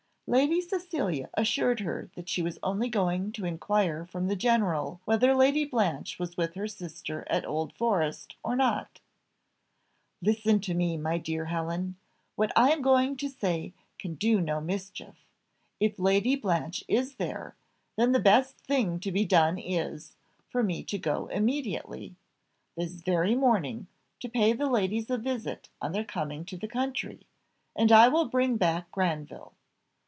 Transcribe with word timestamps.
Lady 0.33 0.61
Cecilia 0.61 1.29
assured 1.33 1.81
her 1.81 2.09
that 2.15 2.29
she 2.29 2.41
was 2.41 2.57
only 2.63 2.87
going 2.87 3.33
to 3.33 3.43
inquire 3.43 4.05
from 4.05 4.27
the 4.29 4.35
general 4.37 5.01
whether 5.03 5.35
Lady 5.35 5.65
Blanche 5.65 6.17
was 6.17 6.37
with 6.37 6.55
her 6.55 6.69
sister 6.69 7.25
at 7.29 7.45
Old 7.45 7.73
Forest, 7.73 8.37
or 8.41 8.55
not. 8.55 9.01
"Listen 10.21 10.61
to 10.61 10.73
me, 10.73 10.95
my 10.95 11.17
dear 11.17 11.47
Helen; 11.47 11.97
what 12.37 12.49
I 12.55 12.69
am 12.69 12.81
going 12.81 13.17
to 13.17 13.27
say 13.27 13.73
can 13.99 14.15
do 14.15 14.39
no 14.39 14.61
mischief. 14.61 15.17
If 15.81 15.99
Lady 15.99 16.37
Blanche 16.37 16.85
is 16.87 17.15
there, 17.15 17.53
then 17.97 18.13
the 18.13 18.19
best 18.21 18.55
thing 18.59 19.01
to 19.01 19.11
be 19.11 19.25
done 19.25 19.57
is, 19.57 20.15
for 20.49 20.63
me 20.63 20.81
to 20.83 20.97
go 20.97 21.25
immediately, 21.25 22.15
this 22.77 23.01
very 23.01 23.35
morning, 23.35 23.87
to 24.21 24.29
pay 24.29 24.53
the 24.53 24.69
ladies 24.69 25.09
a 25.09 25.17
visit 25.17 25.67
on 25.81 25.91
their 25.91 26.05
coming 26.05 26.45
to 26.45 26.55
the 26.55 26.69
country, 26.69 27.27
and 27.75 27.91
I 27.91 28.07
will 28.07 28.29
bring 28.29 28.55
back 28.55 28.89
Granville. 28.93 29.51